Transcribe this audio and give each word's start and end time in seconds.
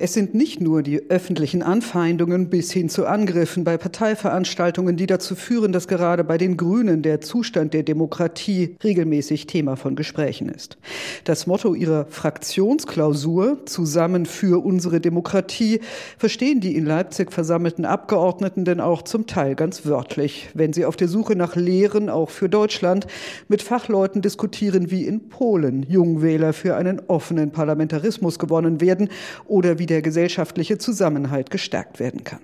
Es 0.00 0.12
sind 0.12 0.32
nicht 0.32 0.60
nur 0.60 0.84
die 0.84 1.10
öffentlichen 1.10 1.60
Anfeindungen 1.60 2.48
bis 2.48 2.70
hin 2.70 2.88
zu 2.88 3.06
Angriffen 3.06 3.64
bei 3.64 3.76
Parteiveranstaltungen, 3.76 4.96
die 4.96 5.08
dazu 5.08 5.34
führen, 5.34 5.72
dass 5.72 5.88
gerade 5.88 6.22
bei 6.22 6.38
den 6.38 6.56
Grünen 6.56 7.02
der 7.02 7.20
Zustand 7.20 7.74
der 7.74 7.82
Demokratie 7.82 8.76
regelmäßig 8.84 9.48
Thema 9.48 9.74
von 9.74 9.96
Gesprächen 9.96 10.50
ist. 10.50 10.78
Das 11.24 11.48
Motto 11.48 11.74
ihrer 11.74 12.06
Fraktionsklausur 12.06 13.66
Zusammen 13.66 14.24
für 14.24 14.64
unsere 14.64 15.00
Demokratie 15.00 15.80
verstehen 16.16 16.60
die 16.60 16.76
in 16.76 16.86
Leipzig 16.86 17.32
versammelten 17.32 17.84
Abgeordneten 17.84 18.64
denn 18.64 18.80
auch 18.80 19.02
zum 19.02 19.26
Teil 19.26 19.56
ganz 19.56 19.84
wörtlich, 19.84 20.50
wenn 20.54 20.72
sie 20.72 20.84
auf 20.84 20.94
der 20.94 21.08
Suche 21.08 21.34
nach 21.34 21.56
Lehren 21.56 22.08
auch 22.08 22.30
für 22.30 22.48
Deutschland 22.48 23.08
mit 23.48 23.62
Fachleuten 23.62 24.22
diskutieren, 24.22 24.92
wie 24.92 25.06
in 25.06 25.28
Polen 25.28 25.82
Jungwähler 25.82 26.52
für 26.52 26.76
einen 26.76 27.02
offenen 27.08 27.50
Parlamentarismus 27.50 28.38
gewonnen 28.38 28.80
werden 28.80 29.08
oder 29.48 29.80
wie 29.80 29.87
der 29.88 30.02
gesellschaftliche 30.02 30.78
Zusammenhalt 30.78 31.50
gestärkt 31.50 31.98
werden 31.98 32.24
kann. 32.24 32.40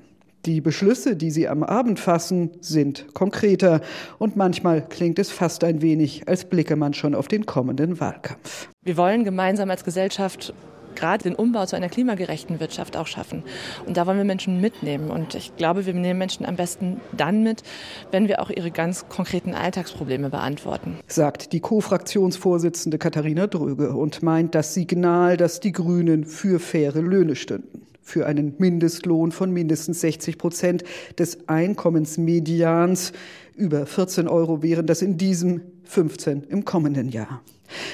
Die 0.46 0.60
Beschlüsse, 0.60 1.16
die 1.16 1.30
sie 1.30 1.48
am 1.48 1.62
Abend 1.62 1.98
fassen, 1.98 2.50
sind 2.60 3.14
konkreter 3.14 3.80
und 4.18 4.36
manchmal 4.36 4.86
klingt 4.86 5.18
es 5.18 5.30
fast 5.30 5.64
ein 5.64 5.80
wenig, 5.80 6.28
als 6.28 6.44
blicke 6.44 6.76
man 6.76 6.92
schon 6.92 7.14
auf 7.14 7.28
den 7.28 7.46
kommenden 7.46 7.98
Wahlkampf. 7.98 8.68
Wir 8.82 8.98
wollen 8.98 9.24
gemeinsam 9.24 9.70
als 9.70 9.84
Gesellschaft 9.84 10.52
gerade 10.96 11.24
den 11.24 11.34
Umbau 11.34 11.66
zu 11.66 11.76
einer 11.76 11.88
klimagerechten 11.88 12.60
Wirtschaft 12.60 12.96
auch 12.96 13.06
schaffen. 13.06 13.42
Und 13.86 13.96
da 13.96 14.06
wollen 14.06 14.18
wir 14.18 14.24
Menschen 14.24 14.60
mitnehmen. 14.60 15.10
Und 15.10 15.34
ich 15.34 15.56
glaube, 15.56 15.86
wir 15.86 15.94
nehmen 15.94 16.18
Menschen 16.18 16.46
am 16.46 16.56
besten 16.56 17.00
dann 17.16 17.42
mit, 17.42 17.62
wenn 18.10 18.28
wir 18.28 18.40
auch 18.42 18.50
ihre 18.50 18.70
ganz 18.70 19.08
konkreten 19.08 19.54
Alltagsprobleme 19.54 20.30
beantworten. 20.30 20.98
Sagt 21.06 21.52
die 21.52 21.60
Co-Fraktionsvorsitzende 21.60 22.98
Katharina 22.98 23.46
Dröge 23.46 23.94
und 23.94 24.22
meint 24.22 24.54
das 24.54 24.74
Signal, 24.74 25.36
dass 25.36 25.60
die 25.60 25.72
Grünen 25.72 26.24
für 26.24 26.58
faire 26.60 27.00
Löhne 27.00 27.36
stünden 27.36 27.83
für 28.04 28.26
einen 28.26 28.54
Mindestlohn 28.58 29.32
von 29.32 29.50
mindestens 29.50 30.00
60 30.02 30.38
Prozent 30.38 30.84
des 31.18 31.48
Einkommensmedians. 31.48 33.12
Über 33.56 33.86
14 33.86 34.28
Euro 34.28 34.62
wären 34.62 34.86
das 34.86 35.02
in 35.02 35.18
diesem 35.18 35.62
15 35.84 36.44
im 36.44 36.64
kommenden 36.64 37.08
Jahr. 37.08 37.42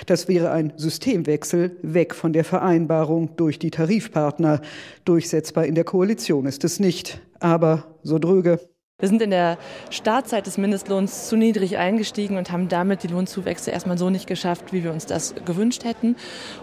Das 0.06 0.28
wäre 0.28 0.50
ein 0.50 0.72
Systemwechsel 0.76 1.76
weg 1.82 2.14
von 2.14 2.32
der 2.32 2.44
Vereinbarung 2.44 3.36
durch 3.36 3.58
die 3.58 3.70
Tarifpartner. 3.70 4.60
Durchsetzbar 5.04 5.64
in 5.64 5.74
der 5.74 5.84
Koalition 5.84 6.46
ist 6.46 6.64
es 6.64 6.80
nicht. 6.80 7.20
Aber, 7.38 7.96
so 8.02 8.18
dröge, 8.18 8.60
wir 9.00 9.08
sind 9.08 9.22
in 9.22 9.30
der 9.30 9.58
Startzeit 9.90 10.46
des 10.46 10.58
Mindestlohns 10.58 11.28
zu 11.28 11.36
niedrig 11.36 11.78
eingestiegen 11.78 12.36
und 12.36 12.52
haben 12.52 12.68
damit 12.68 13.02
die 13.02 13.08
Lohnzuwächse 13.08 13.70
erstmal 13.70 13.98
so 13.98 14.10
nicht 14.10 14.26
geschafft, 14.26 14.72
wie 14.72 14.84
wir 14.84 14.92
uns 14.92 15.06
das 15.06 15.34
gewünscht 15.44 15.84
hätten. 15.84 16.16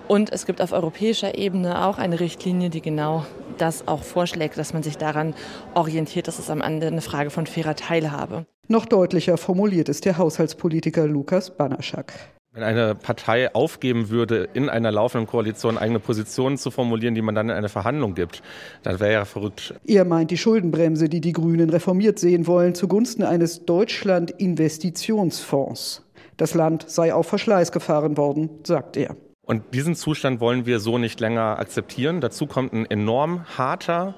Und 0.08 0.32
es 0.32 0.46
gibt 0.46 0.62
auf 0.62 0.72
europäischer 0.72 1.38
Ebene 1.38 1.86
auch 1.86 1.98
eine 1.98 2.20
Richtlinie, 2.20 2.70
die 2.70 2.82
genau 2.82 3.26
das 3.58 3.88
auch 3.88 4.04
vorschlägt, 4.04 4.58
dass 4.58 4.74
man 4.74 4.84
sich 4.84 4.98
daran 4.98 5.34
orientiert, 5.74 6.28
dass 6.28 6.40
es 6.40 6.50
am 6.50 6.62
Ende 6.62 6.88
eine 6.88 7.02
Frage 7.02 7.30
von 7.30 7.48
fairer 7.48 7.76
Teilhabe. 7.76 8.46
Noch 8.68 8.86
deutlicher 8.86 9.38
formuliert 9.38 9.90
ist 9.90 10.06
der 10.06 10.18
Haushaltspolitiker 10.18 11.08
Lukas 11.08 11.56
Banaschak. 11.56 12.14
Wenn 12.58 12.64
eine 12.64 12.96
Partei 12.96 13.54
aufgeben 13.54 14.10
würde, 14.10 14.50
in 14.56 14.68
einer 14.68 14.92
laufenden 14.92 15.28
Koalition 15.28 15.78
eigene 15.78 16.00
Positionen 16.00 16.58
zu 16.58 16.72
formulieren, 16.72 17.14
die 17.14 17.22
man 17.22 17.36
dann 17.36 17.50
in 17.50 17.56
eine 17.56 17.70
Verhandlung 17.70 18.16
gibt, 18.16 18.42
dann 18.82 19.00
wäre 19.00 19.14
ja 19.14 19.26
verrückt. 19.26 19.76
Er 19.86 20.06
meint 20.06 20.32
die 20.32 20.38
Schuldenbremse, 20.38 21.08
die 21.08 21.22
die 21.22 21.34
Grünen 21.34 21.70
reformiert 21.70 22.18
sehen 22.18 22.48
wollen, 22.48 22.74
zugunsten 22.74 23.22
eines 23.22 23.66
Deutschland-Investitionsfonds. 23.66 26.04
Das 26.38 26.56
Land 26.56 26.90
sei 26.90 27.14
auf 27.14 27.28
Verschleiß 27.28 27.72
gefahren 27.72 28.18
worden, 28.18 28.50
sagt 28.64 28.98
er. 28.98 29.16
Und 29.44 29.76
diesen 29.76 29.94
Zustand 29.94 30.40
wollen 30.40 30.66
wir 30.66 30.80
so 30.80 30.98
nicht 30.98 31.20
länger 31.20 31.60
akzeptieren. 31.60 32.22
Dazu 32.22 32.48
kommt 32.48 32.74
ein 32.74 32.90
enorm 32.90 33.46
harter 33.56 34.16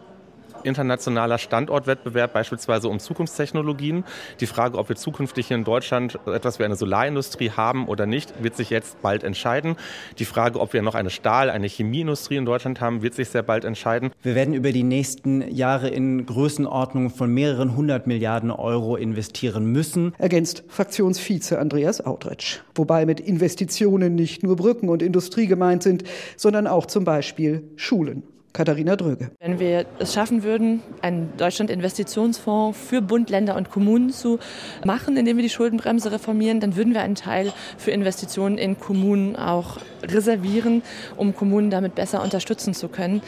internationaler 0.64 1.38
Standortwettbewerb, 1.38 2.34
beispielsweise 2.34 2.90
um 2.90 3.00
Zukunftstechnologien. 3.00 4.04
Die 4.40 4.48
Frage, 4.48 4.78
ob 4.78 4.90
wir 4.90 4.96
zukünftig 4.96 5.48
hier 5.48 5.58
in 5.58 5.64
Deutschland 5.64 6.20
etwas 6.26 6.60
wie 6.60 6.64
eine 6.64 6.76
Solarindustrie 6.76 7.52
haben 7.52 7.88
oder 7.88 8.06
nicht, 8.06 8.34
wird 8.44 8.56
sich 8.56 8.70
jetzt 8.70 9.02
bald 9.02 9.24
entscheiden. 9.24 9.76
Die 10.18 10.26
Frage, 10.26 10.60
ob 10.60 10.74
wir 10.74 10.82
noch 10.82 10.96
eine 10.96 11.10
Stahl-, 11.10 11.50
eine 11.50 11.68
Chemieindustrie 11.68 12.38
in 12.38 12.46
Deutschland 12.46 12.82
haben, 12.82 13.02
wird 13.02 13.14
sich 13.14 13.30
sehr 13.30 13.44
bald 13.44 13.66
entscheiden. 13.66 14.12
Wir 14.22 14.36
werden 14.36 14.54
über 14.54 14.72
die 14.72 14.84
nächsten 14.84 15.50
Jahre 15.50 15.90
in 15.90 16.26
Größenordnung 16.26 17.10
von 17.10 17.34
mehreren 17.34 17.76
hundert 17.76 18.08
Milliarden 18.08 18.52
Euro 18.52 18.96
investieren 18.96 19.66
müssen. 19.66 20.14
Ergänzt 20.18 20.64
Fraktionsvize 20.68 21.60
Andreas 21.60 22.06
Audretsch. 22.06 22.60
Wobei 22.76 23.06
mit 23.06 23.20
Investitionen 23.20 24.16
nicht 24.16 24.44
nur 24.44 24.56
Brücken 24.56 24.90
und 24.90 25.02
Industrie 25.02 25.48
gemeint 25.48 25.84
sind, 25.84 26.04
sondern 26.36 26.68
auch 26.68 26.86
zum 26.86 27.04
Beispiel 27.04 27.64
Schulen. 27.76 28.24
Katharina 28.60 28.98
Dröge. 28.98 29.32
Wenn 29.40 29.58
wir 29.58 29.86
es 30.00 30.14
schaffen 30.14 30.44
würden, 30.44 30.82
einen 31.02 31.32
Deutschland-Investitionsfonds 31.38 32.78
für 32.78 33.02
Bund, 33.02 33.30
Länder 33.30 33.56
und 33.56 33.72
Kommunen 33.72 34.10
zu 34.10 34.38
machen, 34.84 35.16
indem 35.16 35.38
wir 35.38 35.44
die 35.44 35.50
Schuldenbremse 35.50 36.12
reformieren, 36.12 36.60
dann 36.60 36.76
würden 36.76 36.94
wir 36.94 37.02
einen 37.02 37.16
Teil 37.16 37.54
für 37.78 37.92
Investitionen 37.92 38.58
in 38.58 38.78
Kommunen 38.78 39.38
auch 39.38 39.78
reservieren, 40.04 40.84
um 41.16 41.34
Kommunen 41.34 41.70
damit 41.70 41.96
besser 41.96 42.22
unterstützen 42.22 42.74
zu 42.74 42.90
können. 42.90 43.22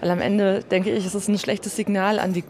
Weil 0.00 0.10
am 0.10 0.22
Ende, 0.22 0.64
denke 0.70 0.90
ich, 0.90 1.04
ist 1.04 1.14
es 1.14 1.28
ein 1.28 1.38
schlechtes 1.38 1.76
Signal 1.76 2.18
an 2.18 2.32
die 2.32 2.44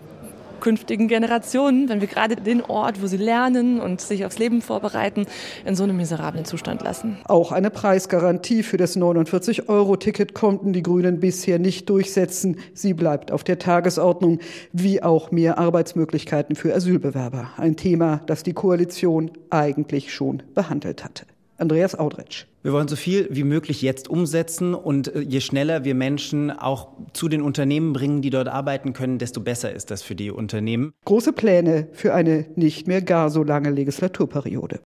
künftigen 0.61 1.09
Generationen, 1.09 1.89
wenn 1.89 2.01
wir 2.01 2.09
gerade 2.09 2.37
den 2.37 2.63
Ort, 2.63 3.03
wo 3.03 3.07
sie 3.07 3.17
lernen 3.17 3.81
und 3.81 4.01
sich 4.01 4.25
aufs 4.25 4.39
Leben 4.39 4.63
vorbereiten, 4.63 5.27
in 5.65 5.75
so 5.75 5.85
einem 5.85 5.97
miserablen 5.97 6.45
Zustand 6.45 6.83
lassen. 6.83 7.19
Auch 7.25 7.53
eine 7.53 7.71
Preisgarantie 7.71 8.63
für 8.63 8.77
das 8.77 8.97
49-Euro-Ticket 8.97 10.35
konnten 10.35 10.73
die 10.73 10.83
Grünen 10.83 11.21
bisher 11.21 11.59
nicht 11.59 11.89
durchsetzen. 11.89 12.59
Sie 12.75 12.95
bleibt 12.95 13.33
auf 13.33 13.45
der 13.45 13.59
Tagesordnung, 13.59 14.41
wie 14.73 15.03
auch 15.03 15.31
mehr 15.31 15.59
Arbeitsmöglichkeiten 15.59 16.57
für 16.57 16.75
Asylbewerber. 16.75 17.51
Ein 17.57 17.77
Thema, 17.77 18.21
das 18.27 18.43
die 18.43 18.55
Koalition 18.55 19.31
eigentlich 19.51 20.13
schon 20.13 20.43
behandelt 20.55 21.05
hatte. 21.05 21.25
Andreas 21.59 21.99
Audretsch. 21.99 22.47
Wir 22.63 22.73
wollen 22.73 22.89
so 22.89 22.97
viel 22.97 23.29
wie 23.31 23.45
möglich 23.45 23.83
jetzt 23.83 24.09
umsetzen 24.09 24.75
und 24.75 25.15
äh, 25.15 25.21
je 25.21 25.41
schneller 25.41 25.85
wir 25.85 25.95
Menschen 25.95 26.51
auch 26.51 26.89
zu 27.13 27.29
den 27.29 27.43
Unternehmen 27.43 27.93
bringen, 27.93 28.23
die 28.23 28.31
dort 28.31 28.49
arbeiten 28.49 28.93
können, 28.93 29.19
desto 29.19 29.41
besser 29.41 29.73
ist 29.73 29.91
das 29.91 30.03
für 30.03 30.15
die 30.15 30.31
Unternehmen. 30.31 30.93
Große 31.05 31.33
Pläne 31.33 31.89
für 31.93 32.15
eine 32.15 32.47
nicht 32.55 32.87
mehr 32.87 33.03
gar 33.03 33.31
so 33.31 33.43
lange 33.43 33.71
Legislaturperiode. 33.71 34.81